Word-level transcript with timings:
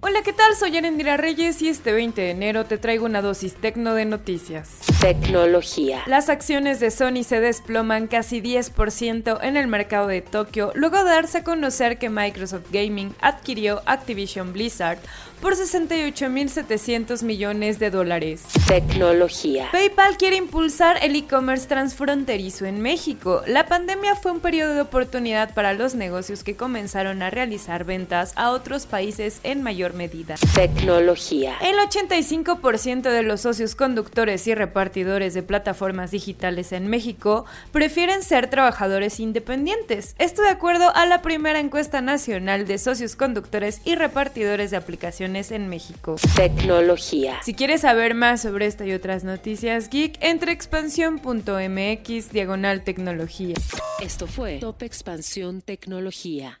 Hola, 0.00 0.22
¿qué 0.22 0.32
tal? 0.32 0.54
Soy 0.54 0.76
Arendira 0.76 1.16
Reyes 1.16 1.60
y 1.60 1.68
este 1.68 1.90
20 1.92 2.20
de 2.20 2.30
enero 2.30 2.64
te 2.64 2.78
traigo 2.78 3.04
una 3.04 3.20
dosis 3.20 3.56
tecno 3.56 3.94
de 3.94 4.04
noticias. 4.04 4.78
Tecnología. 5.00 6.04
Las 6.06 6.28
acciones 6.28 6.78
de 6.78 6.92
Sony 6.92 7.24
se 7.24 7.40
desploman 7.40 8.06
casi 8.06 8.40
10% 8.40 9.40
en 9.42 9.56
el 9.56 9.66
mercado 9.66 10.06
de 10.06 10.22
Tokio 10.22 10.70
luego 10.76 10.98
de 10.98 11.10
darse 11.10 11.38
a 11.38 11.44
conocer 11.44 11.98
que 11.98 12.10
Microsoft 12.10 12.70
Gaming 12.70 13.12
adquirió 13.20 13.82
Activision 13.86 14.52
Blizzard 14.52 15.00
por 15.40 15.54
68.700 15.54 17.24
millones 17.24 17.80
de 17.80 17.90
dólares. 17.90 18.44
Tecnología. 18.68 19.68
PayPal 19.72 20.16
quiere 20.16 20.36
impulsar 20.36 20.98
el 21.02 21.16
e-commerce 21.16 21.66
transfronterizo 21.66 22.66
en 22.66 22.80
México. 22.80 23.42
La 23.46 23.66
pandemia 23.66 24.14
fue 24.14 24.30
un 24.32 24.40
periodo 24.40 24.74
de 24.74 24.80
oportunidad 24.80 25.54
para 25.54 25.74
los 25.74 25.94
negocios 25.96 26.44
que 26.44 26.56
comenzaron 26.56 27.22
a 27.22 27.30
realizar 27.30 27.84
ventas 27.84 28.32
a 28.36 28.50
otros 28.50 28.86
países 28.86 29.40
en 29.42 29.62
mayor 29.62 29.87
medida. 29.94 30.36
Tecnología. 30.54 31.56
El 31.62 31.76
85% 31.76 33.02
de 33.02 33.22
los 33.22 33.42
socios 33.42 33.74
conductores 33.74 34.46
y 34.46 34.54
repartidores 34.54 35.34
de 35.34 35.42
plataformas 35.42 36.10
digitales 36.10 36.72
en 36.72 36.88
México 36.88 37.44
prefieren 37.72 38.22
ser 38.22 38.50
trabajadores 38.50 39.20
independientes. 39.20 40.14
Esto 40.18 40.42
de 40.42 40.50
acuerdo 40.50 40.94
a 40.94 41.06
la 41.06 41.22
primera 41.22 41.60
encuesta 41.60 42.00
nacional 42.00 42.66
de 42.66 42.78
socios 42.78 43.16
conductores 43.16 43.80
y 43.84 43.94
repartidores 43.94 44.70
de 44.70 44.76
aplicaciones 44.76 45.50
en 45.50 45.68
México. 45.68 46.16
Tecnología. 46.36 47.38
Si 47.42 47.54
quieres 47.54 47.82
saber 47.82 48.14
más 48.14 48.42
sobre 48.42 48.66
esta 48.66 48.86
y 48.86 48.92
otras 48.92 49.24
noticias 49.24 49.88
geek, 49.88 50.16
entre 50.20 50.52
expansión.mx 50.52 52.32
diagonal 52.32 52.84
tecnología. 52.84 53.54
Esto 54.00 54.26
fue 54.26 54.58
Top 54.58 54.82
Expansión 54.82 55.60
Tecnología. 55.62 56.60